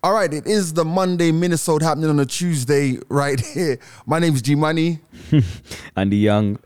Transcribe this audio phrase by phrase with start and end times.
[0.00, 3.80] All right, it is the Monday Minisode happening on a Tuesday right here.
[4.06, 5.00] My name is G Money.
[5.96, 6.56] Andy Young.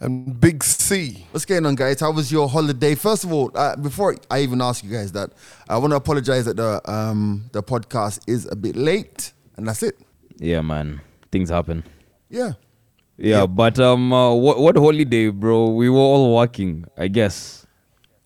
[0.00, 1.26] and Big C.
[1.32, 2.00] What's going on, guys?
[2.00, 2.94] How was your holiday?
[2.94, 5.32] First of all, uh, before I even ask you guys that,
[5.68, 9.82] I want to apologize that the um, the podcast is a bit late, and that's
[9.82, 9.98] it.
[10.38, 11.02] Yeah, man.
[11.30, 11.84] Things happen.
[12.30, 12.52] Yeah.
[13.18, 15.68] Yeah, but um, uh, what what holiday, bro?
[15.72, 17.66] We were all working, I guess.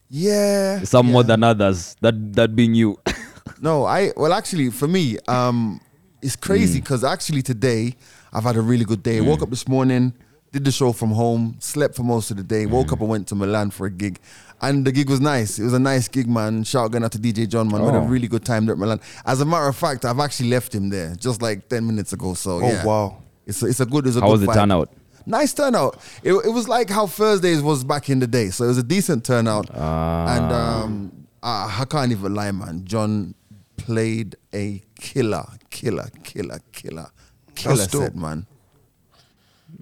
[0.09, 0.85] Yeah.
[0.85, 1.97] Some more than others.
[2.01, 3.01] That that being you.
[3.61, 5.81] No, I well actually for me, um,
[6.23, 7.95] it's crazy because actually today
[8.33, 9.21] I've had a really good day.
[9.21, 10.13] Woke up this morning,
[10.53, 13.29] did the show from home, slept for most of the day, woke up and went
[13.29, 14.19] to Milan for a gig.
[14.63, 15.59] And the gig was nice.
[15.59, 16.65] It was a nice gig, man.
[16.65, 17.81] Shout going out to DJ John, man.
[17.83, 18.07] We had a Oh.
[18.07, 19.01] really good time there at Milan.
[19.27, 22.33] As a matter of fact, I've actually left him there just like 10 minutes ago.
[22.33, 22.83] So, Oh, yeah.
[22.85, 23.19] wow.
[23.47, 24.55] It's a, it's a good, it's a How good was the vibe.
[24.55, 24.93] turnout?
[25.27, 25.99] Nice turnout.
[26.23, 28.49] It, it was like how Thursdays was back in the day.
[28.49, 29.69] So it was a decent turnout.
[29.75, 30.37] Ah.
[30.37, 32.81] and um, I, I can't even lie, man.
[32.87, 33.35] John
[33.77, 37.11] played a killer, killer, killer, killer,
[37.55, 38.15] killer That's dope.
[38.15, 38.47] man.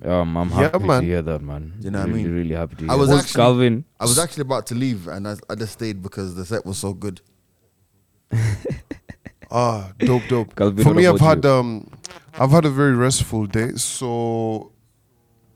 [0.04, 1.00] Um, I'm Yeah, happy man.
[1.02, 1.74] to hear that, man.
[1.80, 2.34] You know what I really, mean?
[2.34, 2.90] Really happy to hear.
[2.92, 3.18] I was that.
[3.20, 3.84] actually- Calvin.
[4.00, 6.78] I was actually about to leave, and I, I just stayed because the set was
[6.78, 7.20] so good.
[9.50, 10.56] Ah, dope, dope.
[10.56, 11.50] Calvin, For what me, I've about had you?
[11.50, 11.86] um,
[12.34, 13.72] I've had a very restful day.
[13.76, 14.72] So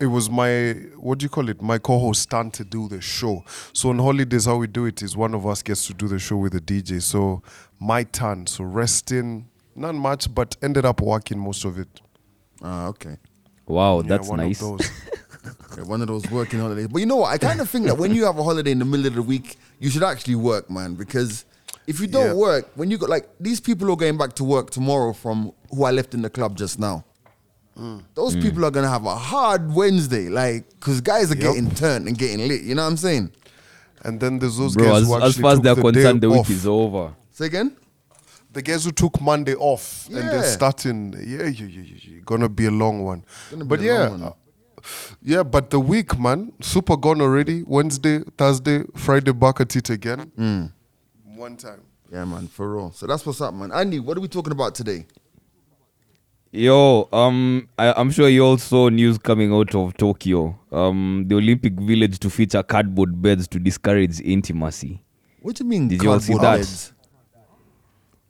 [0.00, 1.60] it was my what do you call it?
[1.60, 3.44] My co-host turn to do the show.
[3.72, 6.18] So on holidays, how we do it is one of us gets to do the
[6.18, 7.02] show with the DJ.
[7.02, 7.42] So
[7.80, 8.46] my turn.
[8.46, 12.00] So resting, not much, but ended up working most of it.
[12.62, 13.16] Ah, okay.
[13.66, 14.60] Wow, Yeah, that's one nice.
[14.62, 14.90] Of those.
[15.72, 16.88] Okay, One of those working holidays.
[16.88, 17.32] But you know what?
[17.32, 19.22] I kind of think that when you have a holiday in the middle of the
[19.22, 20.94] week, you should actually work, man.
[20.94, 21.44] Because
[21.86, 22.32] if you don't Yeah.
[22.34, 25.84] work, when you got like these people are going back to work tomorrow from who
[25.84, 27.04] I left in the club just now,
[28.14, 31.42] those people are gonna have a hard Wednesday, like because guys are Yep.
[31.54, 32.62] getting turned and getting lit.
[32.62, 33.32] You know what I'm saying?
[34.02, 35.82] And then there's those Bro, guys as, who as actually far as took they're the
[35.92, 36.50] concerned, the week off.
[36.50, 37.14] is over.
[37.32, 37.76] Say again.
[38.52, 42.20] The guys who took Monday off and they're starting, yeah, yeah, yeah, yeah, yeah.
[42.24, 43.24] Gonna be a long one.
[43.50, 44.22] Gonna be but a yeah, long one.
[44.22, 44.80] uh,
[45.22, 47.62] yeah, but the week, man, super gone already.
[47.64, 50.32] Wednesday, Thursday, Friday, back at it again.
[50.38, 50.72] Mm.
[51.36, 51.82] One time.
[52.10, 52.90] Yeah, man, for real.
[52.92, 53.70] So that's what's up, man.
[53.70, 55.06] Andy, what are we talking about today?
[56.50, 60.58] Yo, um, I, I'm sure you all saw news coming out of Tokyo.
[60.72, 65.02] Um, the Olympic Village to feature cardboard beds to discourage intimacy.
[65.42, 65.88] What do you mean?
[65.88, 66.56] Did you all see cardboard that?
[66.58, 66.92] beds?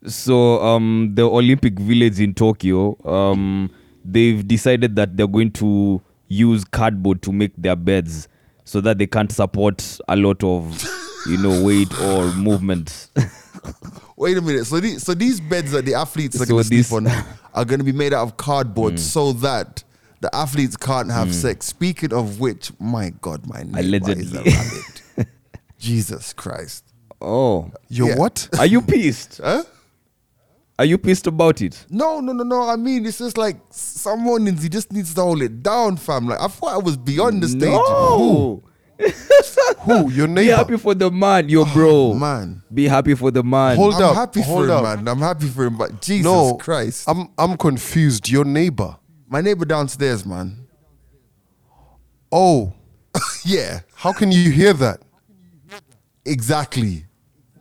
[0.06, 3.70] So, um, the Olympic Village in Tokyo, um,
[4.04, 8.28] they've decided that they're going to use cardboard to make their beds,
[8.64, 10.84] so that they can't support a lot of,
[11.26, 13.08] you know, weight or movement.
[14.16, 14.66] Wait a minute.
[14.66, 17.06] So these, so these beds that the athletes are So going to sleep on
[17.54, 18.98] are going to be made out of cardboard hmm.
[18.98, 19.84] so that
[20.20, 21.32] the athletes can't have hmm.
[21.32, 21.66] sex.
[21.66, 25.28] Speaking of which, my God, my neighbor is a rabbit.
[25.78, 26.84] Jesus Christ.
[27.20, 28.16] oh, Yo, Yeah.
[28.16, 28.48] what?
[28.58, 29.40] are you pissed?
[29.44, 29.64] Huh?
[30.80, 31.84] Are you pissed about it?
[31.90, 32.62] No, no, no, no.
[32.68, 36.28] I mean, it's just like some mornings he just needs to hold it down, fam.
[36.28, 37.62] Like I thought I was beyond the stage.
[37.62, 38.62] No.
[39.80, 40.10] Who?
[40.10, 40.50] Your neighbor?
[40.50, 42.14] Be happy for the man, your bro.
[42.14, 43.76] Man, Be happy for the man.
[43.76, 45.08] Hold I'm up, happy for hold him, man.
[45.08, 48.28] I'm happy for him, but Jesus no, Christ, I'm I'm confused.
[48.28, 48.96] Your neighbor?
[49.28, 50.66] my neighbor downstairs, man.
[52.32, 52.72] Oh,
[53.44, 55.00] Yeah, how can you hear that?
[56.24, 57.04] exactly.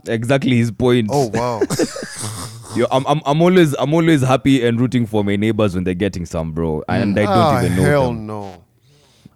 [0.08, 1.10] exactly his point.
[1.12, 1.62] Oh wow.
[2.76, 5.94] Yo, I'm, I'm, I'm always, I'm always happy and rooting for my neighbors when they're
[5.94, 6.84] getting some, bro.
[6.88, 8.28] And I don't ah, even know hell them.
[8.28, 8.64] no.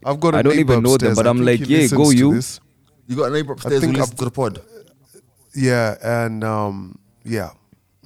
[0.05, 0.35] I've got.
[0.35, 2.41] I I don't even know them, but I'm like, yeah, go you.
[3.07, 4.61] You got a neighbor upstairs who think listens I've- to the pod.
[5.53, 7.51] Yeah, and um, yeah.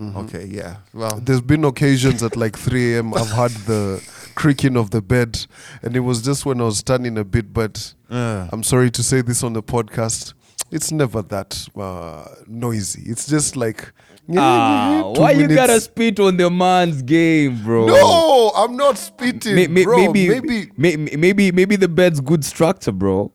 [0.02, 0.78] Okay, yeah.
[0.94, 3.14] Well, There's been occasions at like 3 a.m.
[3.14, 4.04] I've had the
[4.36, 5.46] creaking of the bed,
[5.82, 7.54] and it was just when I was standing a bit.
[7.54, 10.34] But uh, I'm sorry to say this on the podcast.
[10.72, 13.04] It's never that uh, noisy.
[13.06, 13.94] It's just like.
[14.38, 17.86] Ah, two why you gotta spit on the man's game, bro?
[17.86, 19.97] No, I'm not spitting, May- may- bro.
[19.97, 23.31] maybe, maybe, may- maybe, maybe the bed's good structure, bro.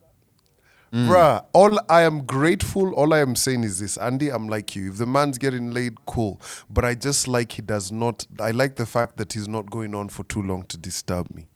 [0.93, 1.45] bruh.
[1.53, 2.93] All I am grateful.
[2.95, 4.31] All I am saying is this, Andy.
[4.31, 4.91] I'm like you.
[4.91, 6.41] If the man's getting laid, cool.
[6.69, 8.27] But I just like he does not.
[8.41, 11.47] I like the fact that he's not going on for too long to disturb me.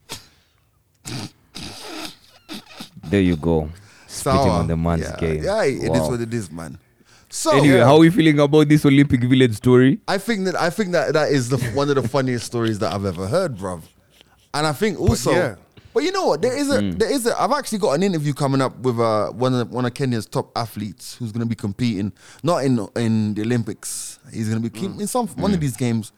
[3.04, 3.68] There you go.
[4.06, 4.50] Spitting sour.
[4.50, 5.42] on the man's yeah, game.
[5.42, 6.10] Yeah, it is Wow.
[6.10, 6.78] what it is, man.
[7.34, 9.98] So Anyway, how are we feeling about this Olympic Village story?
[10.06, 12.92] I think that I think that that is the one of the funniest stories that
[12.92, 13.82] I've ever heard, bruv.
[14.54, 15.56] And I think also,
[15.92, 16.06] but, yeah.
[16.06, 16.42] you know what?
[16.42, 16.90] There is a Hmm.
[16.92, 17.34] there is a.
[17.42, 20.56] I've actually got an interview coming up with uh, one of one of Kenya's top
[20.56, 22.12] athletes who's going to be competing,
[22.44, 24.20] not in in the Olympics.
[24.32, 25.00] He's going to be Hmm.
[25.00, 26.12] in some one of these games.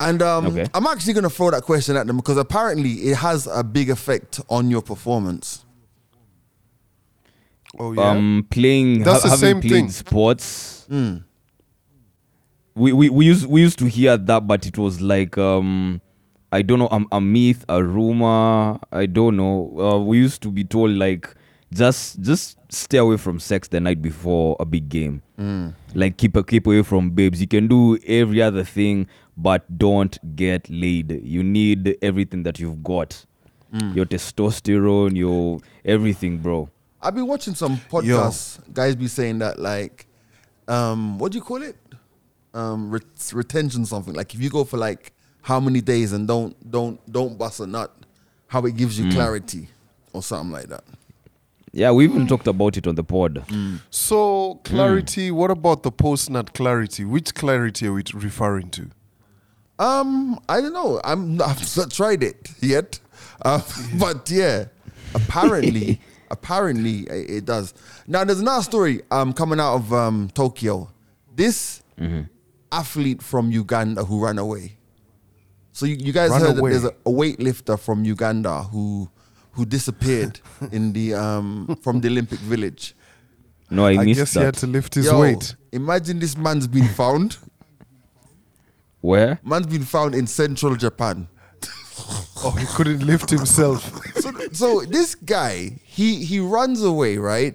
[0.00, 0.66] And um, Okay.
[0.72, 3.90] I'm actually going to throw that question at them because apparently it has a big
[3.90, 5.66] effect on your performance.
[7.78, 8.10] Oh yeah.
[8.10, 9.88] Um, playing, That's ha- the having same played thing.
[9.90, 10.86] sports.
[12.74, 16.00] we, we we used we used to hear that, but it was like um,
[16.52, 18.78] I don't know, a, a myth, a rumor.
[18.92, 19.78] I don't know.
[19.78, 21.34] Uh, we used to be told like
[21.72, 25.22] just just stay away from sex the night before a big game.
[25.94, 27.40] Like keep a keep away from babes.
[27.40, 29.06] You can do every other thing,
[29.36, 31.20] but don't get laid.
[31.24, 33.24] You need everything that you've got.
[33.92, 36.68] Your testosterone, your everything, bro.
[37.04, 38.58] I've been watching some podcasts.
[38.72, 40.06] Guys be saying that like,
[40.66, 41.76] um, what do you call it?
[42.54, 44.14] Um, ret- retention something.
[44.14, 45.12] Like if you go for like
[45.42, 47.94] how many days and don't don't don't bust a nut,
[48.46, 49.68] how it gives you clarity
[50.12, 50.84] or something like that.
[51.72, 53.44] Yeah, we even talked about it on the pod.
[53.90, 55.30] So clarity.
[55.32, 57.04] What about the post nut clarity?
[57.04, 58.90] Which clarity are we referring to?
[59.78, 61.00] Um, I don't know.
[61.04, 63.00] I'm I've not tried it yet,
[63.42, 63.60] uh,
[63.98, 64.66] but yeah,
[65.14, 66.00] apparently,
[66.30, 67.74] apparently it, it does.
[68.06, 70.90] Now there's another story um coming out of um Tokyo.
[71.34, 71.82] This
[72.72, 74.76] athlete from Uganda who ran away.
[75.72, 76.72] So you, you guys Ran heard away.
[76.72, 79.10] that there's a, a weightlifter from Uganda who
[79.52, 80.40] who disappeared
[80.72, 82.94] in the um from the Olympic Village.
[83.70, 85.56] No, I, I missed guess he had to lift his Yo, weight.
[85.72, 87.38] Imagine this man's been found.
[89.00, 89.38] Where?
[89.44, 91.28] Man's been found in central Japan.
[92.46, 93.82] Oh, he couldn't lift himself.
[94.16, 97.54] so, so this guy he he runs away right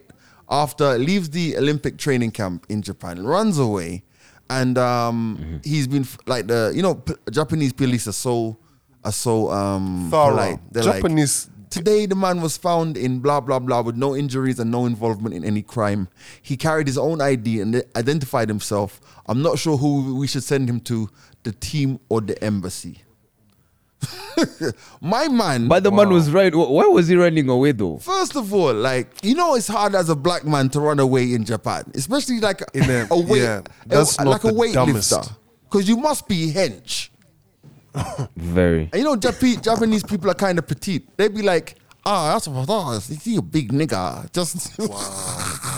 [0.50, 4.04] after leaves the Olympic training camp in Japan runs away
[4.50, 8.58] and um he's been f- like the you know p- Japanese police are so
[9.04, 10.32] are so um Thorough.
[10.32, 11.50] polite they're like Japanese.
[11.70, 15.36] Today, the man was found in blah blah blah with no injuries and no involvement
[15.36, 16.08] in any crime.
[16.42, 19.00] He carried his own ID and identified himself.
[19.28, 21.08] I'm not sure who we should send him to,
[21.44, 23.04] the team or the embassy.
[25.02, 26.54] My man, But the man was right.
[26.56, 27.98] Why was he running away though?
[27.98, 31.34] First of all, like you know, it's hard as a black man to run away
[31.34, 34.72] in Japan, especially like In a- a weight, yeah, that's a- not like a the
[34.74, 35.12] dumbest.
[35.12, 35.32] weightlifter,
[35.66, 37.10] because you must be hench.
[38.38, 38.84] Very.
[38.94, 41.16] And you know, Jap- Japanese people are kind of petite.
[41.18, 41.76] They'd be like,
[42.12, 44.72] "Ah, that's what oh, is he a big nigga?" Just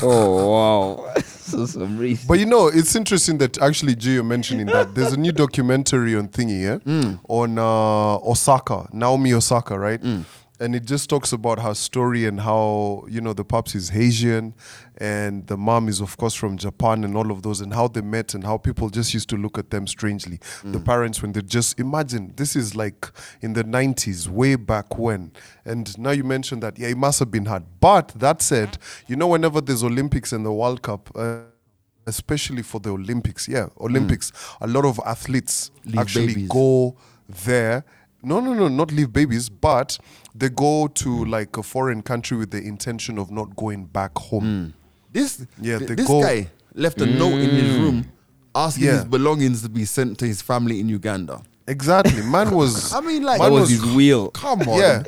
[0.03, 1.21] Oh wow.
[1.21, 2.25] so some reason.
[2.27, 6.27] But you know, it's interesting that actually Gio mentioning that there's a new documentary on
[6.29, 10.01] thingy, yeah, on uh, Osaka, Naomi Osaka, right?
[10.61, 14.53] And it just talks about her story and how you know the pops is Haitian,
[14.97, 18.01] and the mom is of course from Japan, and all of those, and how they
[18.01, 20.39] met, and how people just used to look at them strangely.
[20.63, 23.07] The parents when they just imagine this is like
[23.41, 25.31] in the 90s, way back when,
[25.65, 27.63] and now you mentioned that yeah, it must have been hard.
[27.79, 31.09] But that said, you know, whenever there's Olympics and the World Cup.
[31.15, 31.39] Uh,
[32.07, 33.47] especially for the Olympics.
[33.47, 34.31] Yeah, Olympics.
[34.59, 36.49] A lot of athletes Leave actually babies.
[36.49, 36.95] go
[37.27, 37.85] there.
[38.23, 39.97] No, no, no, not leave babies, but
[40.35, 44.43] they go to like a foreign country with the intention of not going back home.
[44.43, 44.69] Hmm.
[45.11, 47.81] this, Yeah, th- they this go- guy left a note in his hmm.
[47.83, 48.11] room
[48.53, 48.91] asking Yeah.
[48.93, 51.41] his belongings to be sent to his family in Uganda.
[51.67, 52.21] Exactly.
[52.23, 52.93] Man was.
[52.93, 54.29] I mean, like, That man was his wheel.
[54.31, 55.03] Come on, Yeah.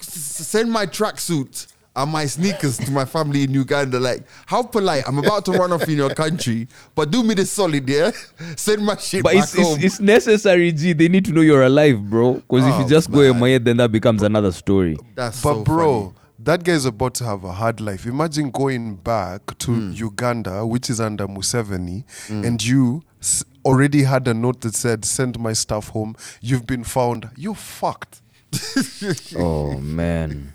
[0.00, 1.66] S- send my tracksuit
[1.98, 3.98] and my sneakers to my family in Uganda.
[3.98, 5.04] Like, how polite?
[5.06, 8.10] I'm about to run off in your country, but do me the solid, yeah.
[8.56, 9.74] Send my shit But back it's, home.
[9.76, 10.92] it's, it's necessary, G.
[10.92, 12.34] They need to know you're alive, bro.
[12.34, 13.40] Because if Oh, you just go man.
[13.42, 14.96] MIA, then that becomes another story.
[15.14, 16.14] That's But so bro, funny.
[16.40, 18.06] that guy is about to have a hard life.
[18.06, 19.92] Imagine going back to Hmm.
[19.92, 25.38] Uganda, which is under Museveni, and you s- already had a note that said, "Send
[25.38, 27.28] my stuff home." You've been found.
[27.36, 28.22] You're fucked.
[29.36, 30.52] Oh man.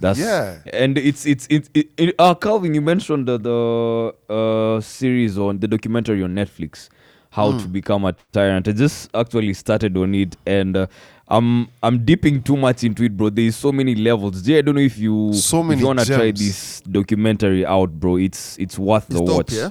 [0.00, 0.58] That's Yeah.
[0.72, 5.58] and it's it's it's it, it, uh Calvin you mentioned the the uh series on
[5.60, 6.88] the documentary on Netflix
[7.30, 7.60] how mm.
[7.62, 10.86] to become a tyrant I just actually started on it and uh,
[11.28, 14.74] I'm I'm dipping too much into it bro there's so many levels Jay I don't
[14.76, 16.16] know if you So if you wanna gems.
[16.18, 19.70] try this documentary out bro it's it's worth It's the dope, watch yeah.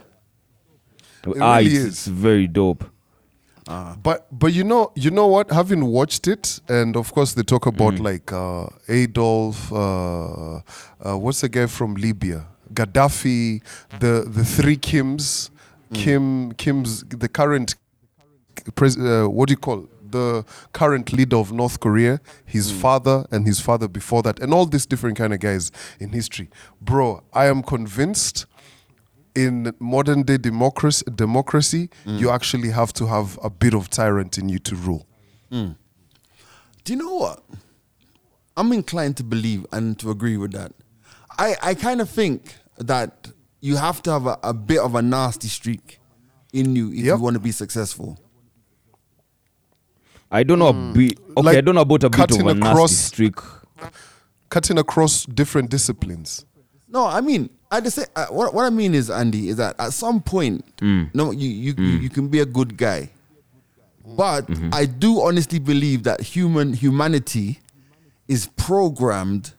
[1.41, 1.85] ah really it's, is.
[1.85, 2.83] it's very dope
[4.03, 5.51] But but you know you know what?
[5.51, 9.77] Having watched it, and of course they talk about like uh, Adolf, uh,
[10.55, 13.61] uh, what's the guy from Libya, Gaddafi,
[13.99, 15.49] the the three Kims,
[15.93, 17.75] Kim Kim's the current
[18.75, 19.87] pres- uh, what do you call?
[20.11, 24.65] The current leader of North Korea, his father and his father before that, and all
[24.65, 27.21] these different kind of guys in history, bro.
[27.33, 28.45] I am convinced
[29.35, 32.19] in modern day democracy, democracy mm.
[32.19, 35.05] you actually have to have a bit of tyrant in you to rule.
[35.51, 35.75] Mm.
[36.83, 37.43] Do you know what?
[38.57, 40.71] I'm inclined to believe and to agree with that.
[41.37, 45.01] I, I kind of think that you have to have a, a bit of a
[45.01, 45.99] nasty streak
[46.53, 47.17] in you if Yep.
[47.17, 48.17] you want to be successful.
[50.31, 50.93] I don't know a mm.
[50.93, 53.35] bit okay Like I don't know about a bit of cutting a nasty streak
[54.49, 56.45] Cutting across different disciplines.
[56.87, 59.75] No, I mean, I just say uh, what what I mean is Andy is that
[59.79, 61.09] at some point, mm.
[61.13, 62.01] no, you you, you mm.
[62.03, 63.09] you can be a good guy,
[64.05, 64.69] but mm-hmm.
[64.73, 67.59] I do honestly believe that human humanity
[68.27, 69.53] is programmed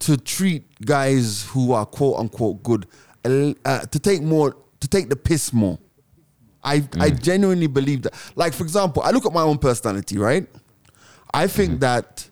[0.00, 2.86] to treat guys who are quote unquote good
[3.24, 5.78] uh, to take more to take the piss more.
[6.62, 7.22] I I mm.
[7.22, 8.14] genuinely believe that.
[8.36, 10.46] Like for example, I look at my own personality, right?
[11.34, 11.78] I think mm-hmm.
[11.80, 12.28] that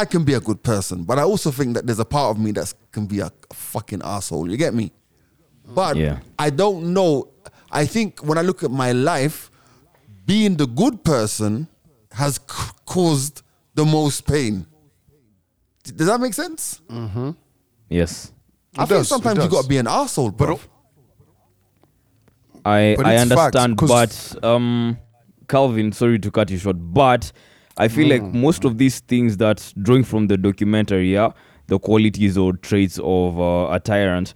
[0.00, 2.42] I can be a good person, but I also think that there's a part of
[2.42, 4.50] me that can be a, a fucking asshole.
[4.50, 4.92] You get me?
[5.74, 6.18] But Yeah.
[6.38, 7.28] I don't know.
[7.70, 9.50] I think when I look at my life,
[10.26, 11.68] being the good person
[12.12, 13.42] has c- caused
[13.74, 14.66] the most pain.
[15.84, 16.80] D- Does that make sense?
[17.88, 18.32] Yes.
[18.76, 19.52] I It think does, sometimes you does.
[19.52, 20.56] got to be an asshole, bro.
[22.62, 23.56] But I But I it's facts,
[24.34, 24.98] but um,
[25.48, 27.32] Calvin, sorry to cut you short, but
[27.80, 28.34] I feel like Mm.
[28.34, 31.30] most of these things that drawing from the documentary, yeah,
[31.68, 34.34] the qualities or traits of uh, a tyrant,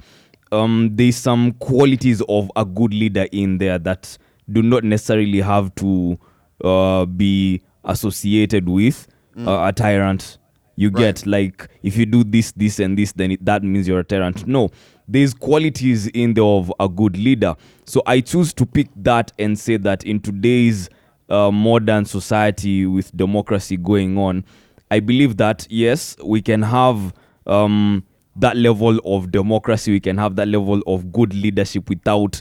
[0.53, 4.17] um, there's some qualities of a good leader in there that
[4.51, 6.19] do not necessarily have to
[6.63, 10.39] uh, be associated with uh, a tyrant.
[10.77, 14.01] You get like if you do this, this, and this, then it, that means you're
[14.01, 14.47] a tyrant.
[14.47, 14.71] No,
[15.07, 17.55] there's qualities in there of a good leader.
[17.85, 20.89] So I choose to pick that and say that in today's
[21.29, 24.45] uh, modern society with democracy going on,
[24.91, 27.13] I believe that yes, we can have
[27.47, 28.05] um,
[28.37, 29.93] that level of democracy.
[29.93, 32.41] We can have that level of good leadership without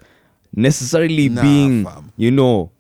[0.56, 2.12] necessarily Nah, being, fam.
[2.18, 2.72] you know,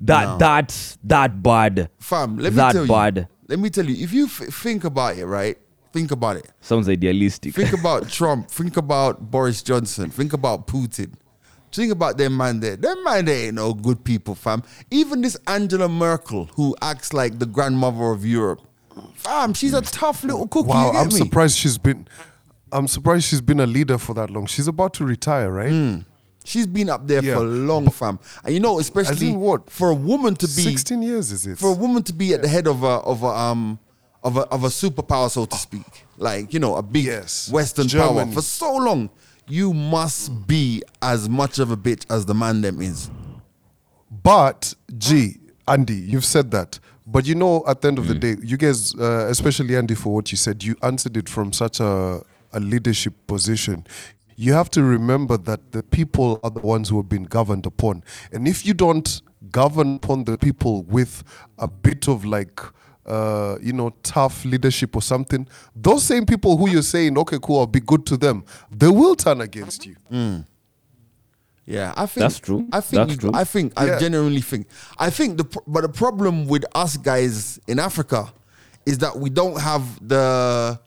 [0.00, 0.38] that No.
[0.38, 1.88] that that bad.
[1.98, 3.16] Fam, let me that tell bad.
[3.16, 3.26] you.
[3.48, 4.02] Let me tell you.
[4.04, 5.56] If you f- think about it, right?
[5.92, 6.50] Think about it.
[6.60, 7.54] Sounds idealistic.
[7.54, 8.48] Think about Trump.
[8.48, 10.10] Think about Boris Johnson.
[10.10, 11.12] Think about Putin.
[11.72, 12.76] Think about them man there.
[12.76, 14.62] Them man there ain't no good people, fam.
[14.90, 18.60] Even this Angela Merkel, who acts like the grandmother of Europe,
[19.14, 20.68] fam, she's a tough little cookie.
[20.68, 21.14] wow, I'm me?
[21.14, 22.06] surprised she's been.
[22.70, 24.46] I'm surprised she's been a leader for that long.
[24.46, 26.04] She's about to retire, right?
[26.44, 27.34] She's been up there Yeah.
[27.36, 28.18] for long, fam.
[28.44, 29.70] And you know, especially what?
[29.70, 31.58] for a woman to be 16 years is it?
[31.58, 33.78] for a woman to be at the head of a of a um
[34.24, 37.48] of a of a superpower, so to speak, like you know, a big Yes.
[37.50, 39.08] Western power for so long,
[39.48, 43.10] you must be as much of a bitch as the man them is.
[44.22, 46.78] But G, Andy, you've said that.
[47.06, 50.14] But you know, at the end of the day, you guys, uh, especially Andy, for
[50.14, 52.22] what you said, you answered it from such a,
[52.52, 53.86] a leadership position.
[54.36, 58.04] You have to remember that the people are the ones who have been governed upon.
[58.32, 59.20] And if you don't
[59.50, 61.24] govern upon the people with
[61.58, 62.60] a bit of like,
[63.06, 67.60] uh, you know, tough leadership or something, those same people who you're saying, okay, cool,
[67.60, 69.96] I'll be good to them, they will turn against you.
[71.64, 72.66] Yeah, I think That's true.
[72.72, 73.30] I think That's you- true.
[73.34, 73.98] I think I Yeah.
[74.00, 74.66] genuinely think
[74.98, 78.32] I think the pro- but the problem with us guys in Africa
[78.84, 80.78] is that we don't have the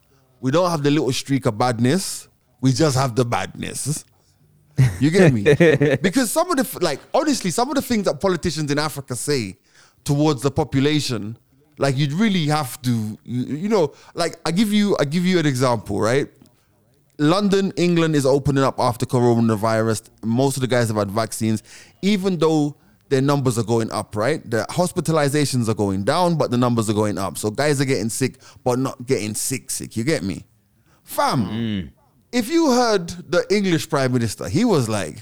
[0.42, 2.28] we don't have the little streak of badness.
[2.60, 4.04] We just have the badness.
[5.00, 5.44] You get me?
[6.02, 9.56] because some of the like honestly, some of the things that politicians in Africa say
[10.04, 11.38] towards the population,
[11.78, 15.46] like you'd really have to, you, know, like I give you I give you an
[15.46, 16.28] example, right?
[17.18, 20.10] London, England is opening up after coronavirus.
[20.24, 21.64] Most of the guys have had vaccines,
[22.02, 22.76] even though
[23.10, 24.50] their numbers are going up, right?
[24.50, 27.38] The hospitalizations are going down, but the numbers are going up.
[27.38, 29.96] So guys are getting sick, but not getting sick, sick.
[29.96, 30.46] You get me?
[31.04, 31.92] Fam,
[32.32, 35.22] if you heard the English Prime Minister, he was like,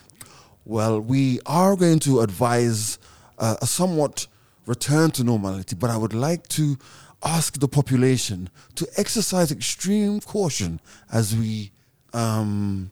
[0.66, 2.98] well, we are going to advise
[3.38, 4.28] uh, a somewhat
[4.66, 6.78] return to normality, but I would like to
[7.24, 10.80] ask the population to exercise extreme caution
[11.12, 11.72] as we
[12.14, 12.92] um,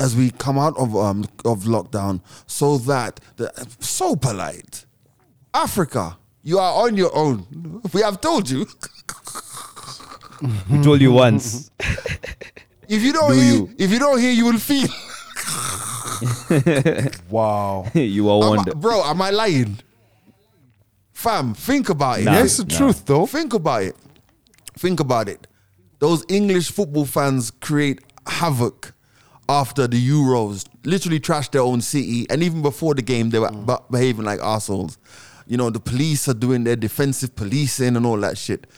[0.00, 4.84] as we come out of um, of lockdown, so that the so polite
[5.54, 7.80] Africa, you are on your own.
[7.92, 8.66] We have told you.
[10.70, 11.70] We told you once.
[12.90, 13.70] If you don't Do hear, you?
[13.76, 14.88] if you don't hear, you will feel.
[17.30, 17.86] Wow.
[17.94, 18.74] you are wonder.
[18.74, 19.78] bro, am I lying?
[21.18, 22.26] Fam, think about it.
[22.26, 22.76] Yeah, it's the Nah.
[22.78, 23.26] truth, though.
[23.26, 23.96] Think about it.
[24.78, 25.48] Think about it.
[25.98, 28.94] Those English football fans create havoc
[29.48, 30.64] after the Euros.
[30.84, 33.66] Literally trashed their own city, and even before the game, they were Mm.
[33.66, 34.96] be- behaving like assholes.
[35.48, 38.68] You know, the police are doing their defensive policing and all that shit.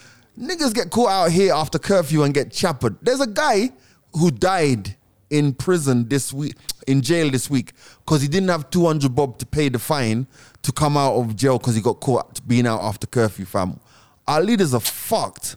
[0.40, 2.96] Niggas get caught out here after curfew and get chappered.
[3.02, 3.72] There's a guy
[4.14, 4.96] who died
[5.28, 6.54] in prison this week,
[6.86, 10.26] in jail this week, because he didn't have 200 bob to pay the fine
[10.62, 13.78] to come out of jail because he got caught being out after curfew, fam.
[14.26, 15.56] Our leaders are fucked.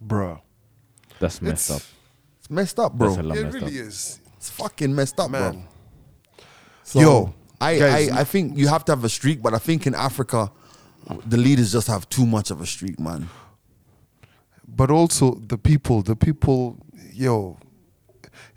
[0.00, 0.40] Bro.
[1.20, 1.82] That's messed It's- up.
[2.40, 3.08] It's messed up, bro.
[3.14, 3.86] That's a It messed really up.
[3.86, 4.20] is.
[4.36, 5.40] It's fucking messed up, bro.
[5.52, 5.64] Man.
[6.84, 9.58] So, Yo, I, guys- I, I think you have to have a streak, but I
[9.58, 10.50] think in Africa,
[11.26, 13.28] the leaders just have too much of a streak, man.
[14.68, 16.76] but also the people the people
[17.12, 17.56] yo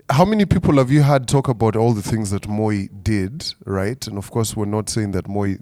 [0.09, 4.05] how many people have you had talk about all the things that Moi did, right?
[4.07, 5.55] And of course, we're not saying that Moi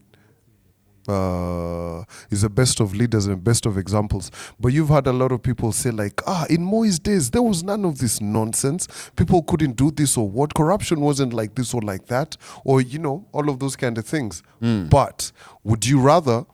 [1.08, 4.30] uh, is the best of leaders and best of examples.
[4.60, 7.64] But you've had a lot of people say, like, ah, in Moi's days, there was
[7.64, 8.88] none of this nonsense.
[9.16, 10.54] People couldn't do this or what.
[10.54, 12.36] Corruption wasn't like this or like that,
[12.66, 14.44] or, you know, all of those kind of things.
[14.90, 15.32] But
[15.64, 16.46] would you rather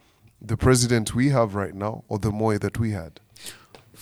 [0.41, 3.19] the president we have right now or the Moi that we had?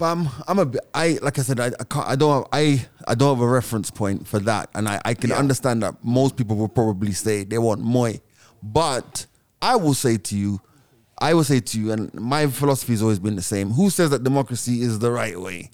[0.02, 0.82] Fam, I'm a bit.
[0.96, 2.08] I like I said, I, I can't.
[2.08, 2.34] I don't.
[2.34, 5.38] Have, I I don't have a reference point for that, and I I can Yeah.
[5.38, 8.14] understand that most people will probably say they want Moi,
[8.64, 9.28] but
[9.62, 10.60] I will say to you,
[11.20, 13.70] I will say to you, and my philosophy has always been the same.
[13.70, 15.70] Who says that democracy is the right way?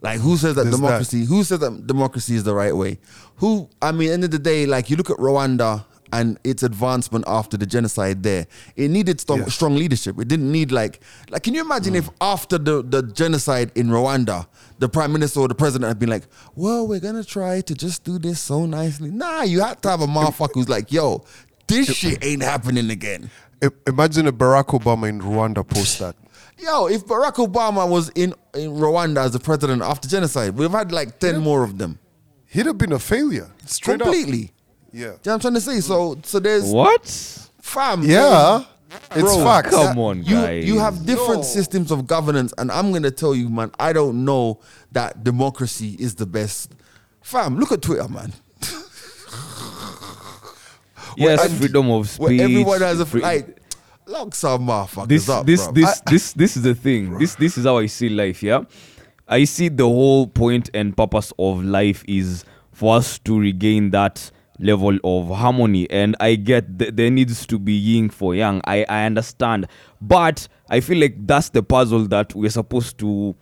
[0.00, 0.82] Like who says that There's that.
[0.82, 1.24] democracy?
[1.24, 3.00] Who says that democracy is the right way?
[3.38, 3.68] Who?
[3.82, 5.84] I mean, end of the day, like you look at Rwanda
[6.18, 9.46] and its advancement after the genocide there, it needed strong, Yeah.
[9.46, 10.18] strong leadership.
[10.18, 11.42] It didn't need like like.
[11.42, 12.14] Can you imagine if mm.
[12.20, 14.46] after the the genocide in Rwanda,
[14.78, 18.04] the prime minister or the president had been like, "Well, we're gonna try to just
[18.04, 21.24] do this so nicely." Nah, you had to have a motherfucker who's like, "Yo,
[21.66, 23.30] this shit ain't happening again."
[23.86, 26.14] Imagine a Barack Obama in Rwanda post that.
[26.58, 30.92] Yo, if Barack Obama was in, in Rwanda as the president after genocide, we've had
[30.92, 31.98] like ten more of them.
[32.46, 33.50] He'd have been a failure.
[33.66, 34.44] Straight Completely.
[34.44, 34.50] up.
[34.96, 35.02] Yeah.
[35.04, 35.80] Do you know what I'm trying to say?
[35.80, 37.06] So so there's What?
[37.60, 38.02] fam.
[38.02, 38.64] Yeah.
[39.10, 39.70] It's Bro, facts.
[39.70, 40.64] Come on, you, guys.
[40.64, 41.42] You have different No.
[41.42, 44.60] systems of governance, and I'm gonna tell you, man, I don't know
[44.92, 46.70] that democracy is the best.
[47.20, 48.32] Fam, look at Twitter, man.
[51.18, 52.20] Yes, and- freedom of speech.
[52.20, 53.58] Where everyone has a free- like
[54.06, 55.72] lock some motherfuckers this up, this bro.
[55.72, 58.60] this this this is the thing this this is how i see life yeah
[59.26, 64.30] i see the whole point and purpose of life is for us to regain that
[64.58, 68.60] level of harmony and i get th- there needs to be yin for yang.
[68.64, 69.66] I i understand.
[70.00, 73.34] But i feel like that's the puzzle that we're supposed to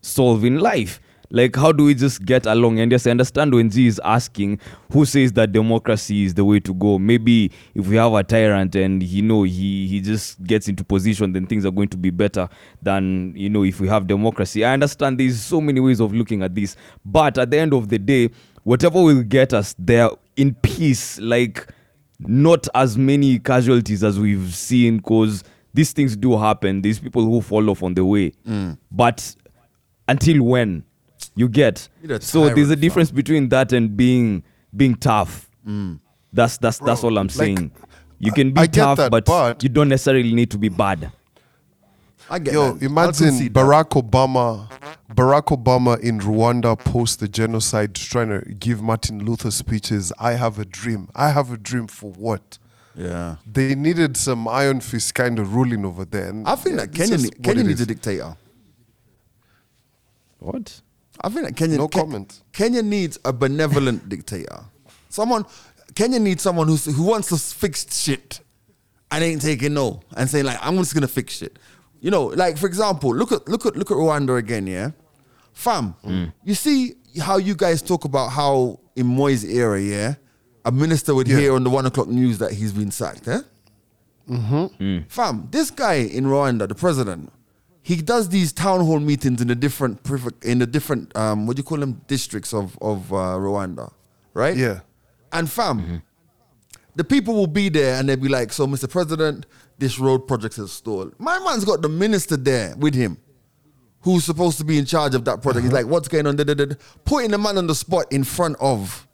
[0.00, 1.00] solve in life.
[1.34, 2.78] Like how do we just get along?
[2.78, 4.60] And yes i understand when z is asking
[4.92, 6.98] who says that democracy is the way to go?
[6.98, 11.32] Maybe if we have a tyrant and you know he he just gets into position
[11.32, 12.48] then things are going to be better
[12.82, 14.64] than you know if we have democracy.
[14.64, 16.76] I understand there's so many ways of looking at this.
[17.04, 18.30] But at the end of the day
[18.64, 21.66] whatever will get us there in peace like
[22.20, 25.44] not as many casualties as we've seen because
[25.74, 26.82] these things do happen.
[26.82, 28.32] These people who fall off on the way.
[28.46, 28.78] Mm.
[28.90, 29.34] But
[30.08, 30.84] until when?
[31.34, 31.88] You get.
[32.20, 34.42] So there's a difference between that and being
[34.76, 35.48] being tough.
[35.66, 36.00] Mm.
[36.32, 37.70] That's that's that's Bro, all i'm like, saying.
[38.18, 41.10] You can be I tough that, but, but- you don't necessarily need to be bad
[42.30, 42.82] I get Yo, that.
[42.84, 43.60] Imagine concede that.
[43.60, 44.68] Barack Obama,
[45.14, 50.12] Barack Obama in Rwanda post the genocide, trying to give Martin Luther speeches.
[50.18, 51.08] I have a dream.
[51.14, 52.58] I have a dream for what?
[52.94, 56.28] Yeah, They needed some iron fist kind of ruling over there.
[56.28, 57.86] and I think yeah, that Kenya ne- Kenya needs is.
[57.86, 58.36] a dictator.
[60.38, 60.80] what
[61.20, 62.42] I think that Kenya No Ke- comment.
[62.52, 64.64] Kenya needs a benevolent dictator.
[65.08, 65.44] Someone
[65.94, 68.40] Kenya needs someone who's who wants to fix shit
[69.10, 71.58] and ain't taking no and saying like I'm just gonna fix shit.
[72.02, 74.90] You know, like for example, look at look at look at Rwanda again, yeah.
[75.54, 75.94] Fam,
[76.44, 80.14] you see how you guys talk about how in Moi's era, yeah,
[80.64, 81.38] a minister would Yeah.
[81.38, 83.42] hear on the one o'clock news that he's been sacked, eh?
[85.08, 87.32] Fam, this guy in Rwanda, the president,
[87.82, 91.56] he does these town hall meetings in the different pref- in the different um what
[91.56, 93.92] do you call them districts of of uh, Rwanda,
[94.34, 94.56] right?
[94.56, 94.80] Yeah.
[95.32, 96.02] And fam,
[96.96, 98.88] the people will be there and they'll be like, "So, Mr.
[98.88, 99.46] President,
[99.78, 103.18] this road project is stalled." My man's got the minister there with him,
[104.00, 105.64] who's supposed to be in charge of that project.
[105.64, 106.74] He's like, "What's going on?" Da, da, da, da.
[107.04, 109.06] Putting the man on the spot in front of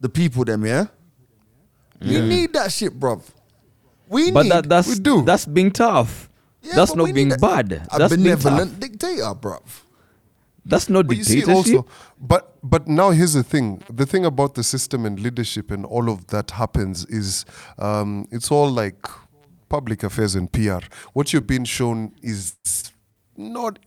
[0.00, 0.86] the people, them, yeah.
[2.00, 3.22] We need that shit, bruv.
[4.08, 5.22] We but need that that's we do.
[5.22, 6.28] that's being tough
[6.64, 9.62] yeah, that's not being bad A that's benevolent dictator, bruv.
[10.64, 11.86] that's not But you see also,
[12.20, 16.08] but but now here's the thing: the thing about the system and leadership and all
[16.10, 17.44] of that happens is
[17.78, 19.06] um, it's all like
[19.74, 20.84] public affairs and PR.
[21.14, 22.54] What you're being shown is
[23.36, 23.80] not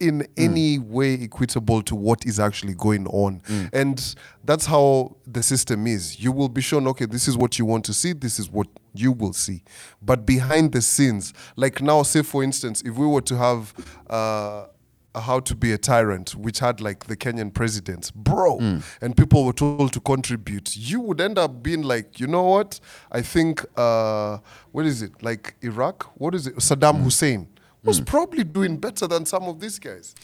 [0.00, 3.40] in any way equitable to what is actually going on,
[3.72, 6.18] and that's how the system is.
[6.18, 8.66] You will be shown, okay, this is what you want to see, this is what
[8.94, 9.62] you will see,
[10.02, 13.72] but behind the scenes, like now, say for instance, if we were to have.
[14.10, 14.66] Uh,
[15.14, 18.58] how to be a tyrant, which had like the Kenyan presidents, bro,
[19.00, 22.78] and people were told to contribute, you would end up being like, you know what?
[23.10, 24.38] I think, uh,
[24.72, 25.12] what is it?
[25.22, 26.04] Like Iraq?
[26.16, 26.56] What is it?
[26.56, 27.48] Saddam Hussein
[27.82, 30.14] was probably doing better than some of these guys.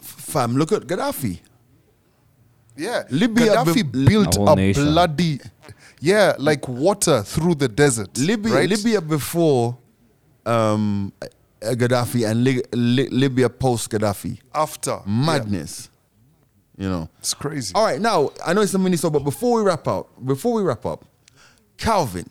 [0.00, 1.40] Fam, look at Gaddafi.
[2.76, 5.40] Yeah, Libya Gaddafi be- built A a bloody,
[6.00, 8.18] yeah, like water through the desert.
[8.18, 8.68] Libya, right?
[8.68, 9.78] Libya before
[10.44, 11.12] um,
[11.72, 14.38] Gaddafi and Li- Li- Libya post Gaddafi.
[14.54, 15.02] after yeah.
[15.06, 15.88] Madness.
[16.76, 17.08] You know.
[17.20, 17.72] It's crazy.
[17.74, 20.54] All right, now I know it's a mini show, but before we wrap up, before
[20.54, 21.04] we wrap up,
[21.76, 22.28] Calvin,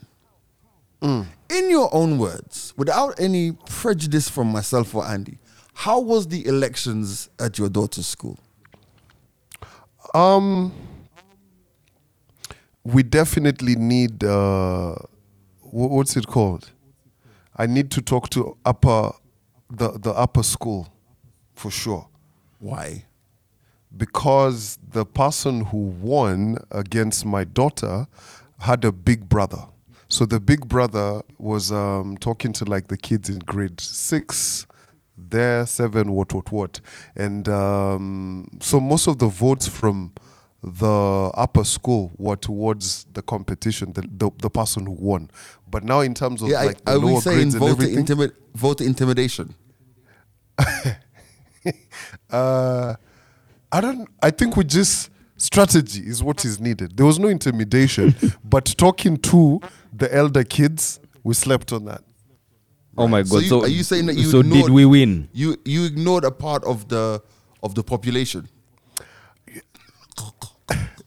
[1.01, 1.25] in
[1.69, 5.37] your own words, without any prejudice from myself or Andy,
[5.73, 8.37] how was the elections at your daughter's school?
[10.13, 10.71] Um,
[12.83, 14.95] we definitely need uh,
[15.61, 16.69] what's it called?
[17.55, 19.11] I need to talk to upper
[19.77, 20.87] the the upper school
[21.55, 22.07] for sure
[22.59, 23.05] Why?
[23.95, 28.07] because the person who won against my daughter
[28.59, 29.65] had a big brother.
[30.07, 34.65] So the big brother was um, talking to like the kids in grade six,
[35.17, 36.79] there, seven, what, what, what.
[37.15, 40.13] And um, so most of the votes from
[40.63, 45.29] the upper school were towards the competition, the, the, the person who won.
[45.69, 47.59] But now in terms of Yeah, I- like the are we lower saying grades and
[47.61, 49.53] voter, everything, intimi- voter intimidation?
[52.29, 52.95] uh,
[53.71, 54.07] I don't.
[54.21, 56.95] I think we just strategy is what is needed.
[56.97, 59.59] There was no intimidation, but talking to
[59.91, 62.01] the elder kids, we slept on that.
[62.97, 63.43] Oh my So god!
[63.43, 65.29] you- So, are you saying that you so ignored- did we win?
[65.33, 67.21] You you ignored a part of the
[67.63, 68.47] of the population.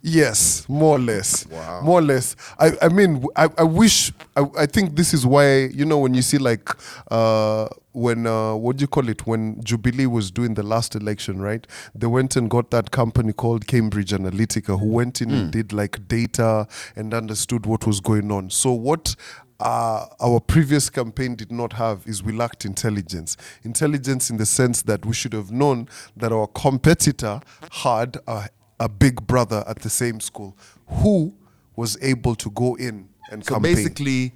[0.08, 1.44] Yes, more or less.
[1.48, 1.80] Wow.
[1.80, 2.36] More or less.
[2.60, 6.14] I, I mean, I, I wish, I, I think this is why, you know, when
[6.14, 6.70] you see like,
[7.10, 9.26] uh, when, uh, what do you call it?
[9.26, 11.66] When Jubilee was doing the last election, right?
[11.92, 16.06] They went and got that company called Cambridge Analytica who went in and did like
[16.06, 18.50] data and understood what was going on.
[18.50, 19.16] So, what
[19.58, 23.36] uh, our previous campaign did not have is we lacked intelligence.
[23.64, 27.40] Intelligence in the sense that we should have known that our competitor
[27.70, 28.48] had a,
[28.80, 31.32] a big brother at the same school who
[31.76, 33.74] was able to go in and So campaign.
[33.74, 34.32] basically,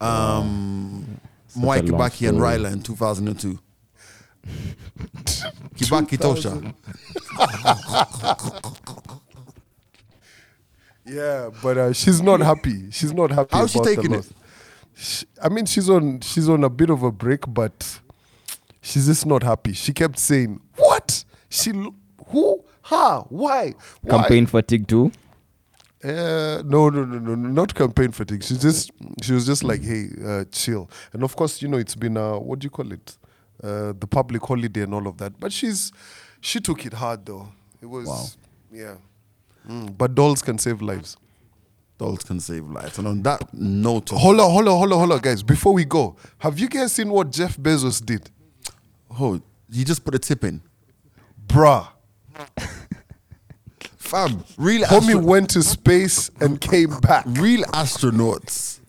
[0.00, 2.58] um, Such Mwai a long Kibaki and story.
[2.58, 3.58] Raila in 2002.
[5.76, 6.74] Kibaki Tosha.
[11.04, 12.90] Yeah, but uh, she's not happy.
[12.90, 13.48] She's not happy.
[13.52, 14.28] How's she about the taking it?
[14.94, 17.98] She, I mean, she's on she's on a bit of a break, but
[18.82, 19.72] she's just not happy.
[19.72, 21.24] She kept saying, "What?
[21.48, 21.94] She l-
[22.26, 22.62] who?
[22.90, 23.24] Ha?
[23.28, 23.74] Why?
[24.02, 25.10] Why?" Campaign fatigue too.
[26.02, 28.42] Uh, no, no, no, no, no, not campaign fatigue.
[28.44, 30.88] She just, she was just like, hey, uh, chill.
[31.12, 33.18] And of course, you know, it's been, uh, what do you call it?
[33.60, 35.40] Uh, the public holiday and all of that.
[35.40, 35.90] But she's,
[36.40, 37.48] she took it hard though.
[37.82, 38.26] It was, Wow.
[38.72, 38.94] yeah.
[39.68, 41.16] Mm, but dolls can save lives.
[41.98, 42.96] Dolls can save lives.
[42.98, 45.42] And on that note, Hold on, hold on, hold on, hold on, guys.
[45.42, 48.30] Before we go, have you guys seen what Jeff Bezos did?
[49.20, 49.40] oh,
[49.72, 50.62] he just put a tip in.
[51.48, 51.88] Bruh.
[54.08, 57.24] Fam, real, Homie astro- went to space and came back.
[57.26, 58.80] real astronauts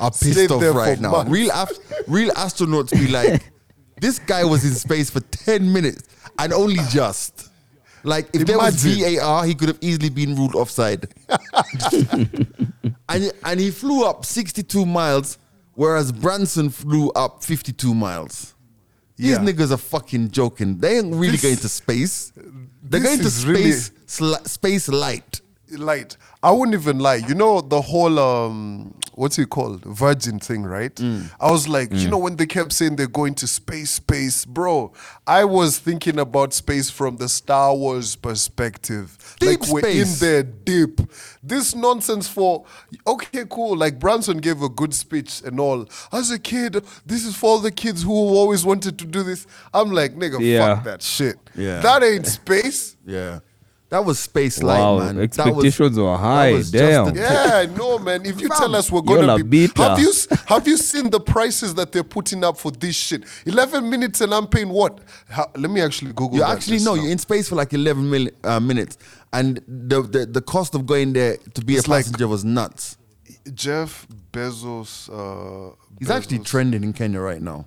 [0.00, 1.10] are Stayed pissed off there for right now.
[1.10, 1.30] months.
[1.32, 3.50] Real, af- real astronauts be like,
[4.00, 6.04] this guy was in space for 10 minutes
[6.38, 7.50] and only just.
[8.04, 11.08] Like, if there was VAR, he could have easily been ruled offside.
[13.08, 15.38] and, and he flew up 62 miles,
[15.74, 18.54] whereas Branson flew up 52 miles.
[19.18, 19.38] These Yeah.
[19.38, 20.78] niggas are fucking joking.
[20.78, 22.32] They ain't really This- going to space.
[22.82, 25.40] They're going to really- space, sli- space light.
[25.76, 26.16] Light.
[26.42, 27.16] I wouldn't even lie.
[27.16, 29.84] You know the whole um what's it called?
[29.84, 30.94] Virgin thing, right?
[30.94, 31.30] Mm.
[31.40, 34.92] I was like, you know, when they kept saying they're going to space, space, bro.
[35.26, 39.36] I was thinking about space from the Star Wars perspective.
[39.40, 40.22] Deep like we're space.
[40.22, 41.00] in there deep.
[41.42, 42.64] This nonsense for
[43.06, 43.76] okay, cool.
[43.76, 45.88] Like Branson gave a good speech and all.
[46.12, 49.46] As a kid, this is for all the kids who always wanted to do this.
[49.74, 50.76] I'm like, nigga, Yeah.
[50.76, 51.36] fuck that shit.
[51.56, 51.80] Yeah.
[51.80, 52.96] That ain't space.
[53.04, 53.40] Yeah.
[53.90, 55.16] That was space Wow, light, man.
[55.16, 56.60] That was- expectations were high.
[56.62, 57.14] Damn.
[57.14, 58.26] the Yeah, no, man.
[58.26, 59.82] If you tell us we're gonna be, beta.
[59.82, 60.12] have you
[60.46, 63.24] have you seen the prices that they're putting up for this shit?
[63.46, 65.00] Eleven minutes and I'm paying what?
[65.30, 66.36] How, let me actually Google.
[66.36, 67.02] You actually just know now.
[67.02, 68.98] you're in space for like 11 mil, uh, minutes,
[69.32, 72.44] and the, the the cost of going there to be It's a like- passenger was
[72.44, 72.98] nuts.
[73.54, 75.08] Jeff Bezos.
[75.08, 77.66] Uh, He's actually trending in Kenya right now.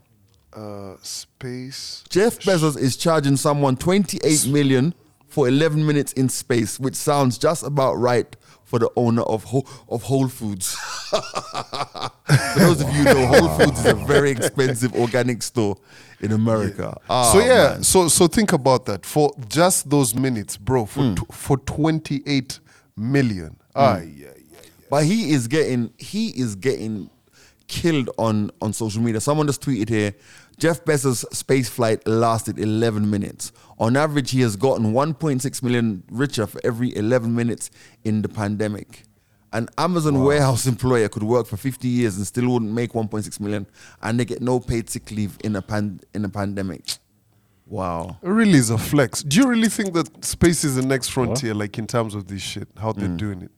[0.55, 2.03] uh, space.
[2.09, 4.93] Jeff Bezos is charging someone 28 million
[5.31, 9.67] for 11 minutes in space, which sounds just about right for the owner of Whole,
[9.89, 10.75] of Whole Foods.
[11.09, 15.77] for those of you who know, Whole Foods is a very expensive organic store
[16.21, 16.95] in America.
[17.09, 17.83] Ah, so yeah, man.
[17.83, 20.85] so so think about that for just those minutes, bro.
[20.85, 21.15] For Hmm.
[21.15, 22.59] tw- for twenty eight
[22.95, 23.55] million.
[23.75, 24.59] Ah, yeah, yeah, yeah.
[24.89, 27.09] But he is getting he is getting
[27.71, 29.21] killed on on social media.
[29.21, 30.13] Someone just tweeted here,
[30.59, 33.53] Jeff Bezos' space flight lasted 11 minutes.
[33.79, 37.71] On average, he has gotten 1.6 million richer for every 11 minutes
[38.03, 39.03] in the pandemic.
[39.53, 43.65] An Amazon warehouse employer could work for 50 years and still wouldn't make 1.6 million,
[44.03, 46.97] and they get no paid sick leave in a pan, in a pandemic.
[47.65, 48.17] Wow.
[48.21, 49.23] It really is a flex.
[49.23, 52.41] Do you really think that space is the next frontier, like in terms of this
[52.41, 53.17] shit, how they're mm.
[53.17, 53.51] doing it?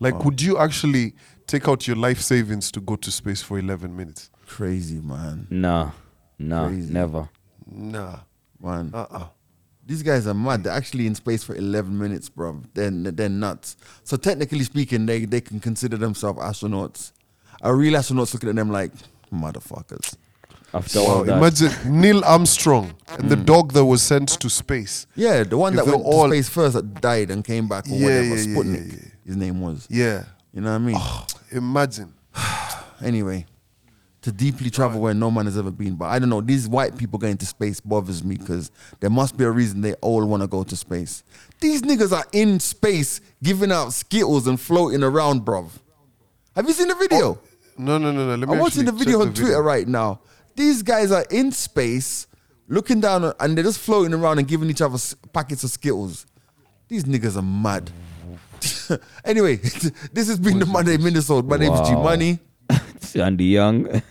[0.00, 1.14] Like, would you actually
[1.50, 4.30] take out your life savings to go to space for 11 minutes?
[4.46, 5.46] Crazy, man.
[5.50, 5.90] Nah,
[6.38, 6.92] nah, Crazy.
[6.92, 7.28] never.
[7.70, 8.20] Nah.
[8.62, 8.90] Man.
[8.94, 9.26] Uh uh
[9.86, 10.64] These guys are mad.
[10.64, 12.62] They're actually in space for 11 minutes, bro.
[12.74, 13.76] They're, they're nuts.
[14.04, 17.12] So technically speaking, they, they can consider themselves astronauts.
[17.62, 18.92] A real astronaut's looking at them like,
[19.32, 20.16] motherfuckers.
[20.72, 25.06] After Wow, all that, imagine Neil Armstrong and the dog that was sent to space.
[25.16, 27.66] Yeah, the one If that they're went all- to space first that died and came
[27.66, 29.08] back or Yeah, whatever, yeah, yeah, Sputnik, yeah, yeah.
[29.26, 29.86] his name was.
[29.90, 30.24] Yeah.
[30.52, 31.00] You know what I mean?
[31.52, 32.14] Imagine.
[33.02, 33.46] Anyway,
[34.20, 35.94] to deeply travel where no man has ever been.
[35.94, 39.38] But I don't know, these white people going to space bothers me because there must
[39.38, 41.24] be a reason they all want to go to space.
[41.60, 45.70] These niggas are in space giving out Skittles and floating around, bruv.
[46.54, 47.18] Have you seen the video?
[47.18, 47.38] Oh,
[47.78, 48.34] no, no, no, no.
[48.34, 50.20] Let me I'm watching the video on Twitter right now.
[50.54, 52.26] These guys are in space,
[52.68, 54.98] looking down, and they're just floating around and giving each other
[55.32, 56.26] packets of Skittles.
[56.88, 57.90] These niggas are mad.
[59.24, 59.56] anyway,
[60.12, 61.46] this has been the Monday Minisode.
[61.46, 62.02] My name is G Wow.
[62.04, 62.38] Money.
[63.14, 64.02] Andy Young.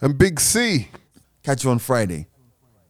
[0.00, 0.88] And Big C.
[1.42, 2.26] Catch you on Friday.